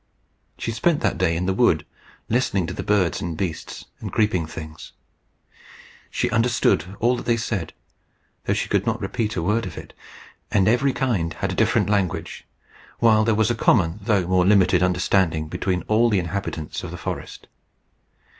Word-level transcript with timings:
She 0.57 0.71
spent 0.71 1.01
that 1.01 1.19
day 1.19 1.35
in 1.37 1.45
the 1.45 1.53
wood, 1.53 1.85
listening 2.27 2.65
to 2.65 2.73
the 2.73 2.81
birds 2.81 3.21
and 3.21 3.37
beasts 3.37 3.85
and 3.99 4.11
creeping 4.11 4.47
things. 4.47 4.93
She 6.09 6.31
understood 6.31 6.95
all 6.99 7.15
that 7.17 7.27
they 7.27 7.37
said, 7.37 7.71
though 8.45 8.55
she 8.55 8.67
could 8.67 8.87
not 8.87 8.99
repeat 8.99 9.35
a 9.35 9.43
word 9.43 9.67
of 9.67 9.77
it; 9.77 9.93
and 10.49 10.67
every 10.67 10.91
kind 10.91 11.33
had 11.35 11.51
a 11.51 11.55
different 11.55 11.87
language, 11.87 12.47
while 12.97 13.23
there 13.23 13.35
was 13.35 13.51
a 13.51 13.53
common 13.53 13.99
though 14.01 14.25
more 14.25 14.43
limited 14.43 14.81
understanding 14.81 15.47
between 15.47 15.83
all 15.83 16.09
the 16.09 16.17
inhabitants 16.17 16.83
of 16.83 16.89
the 16.89 16.97
forest. 16.97 17.45